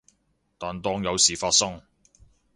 [0.57, 1.83] 但當有事發生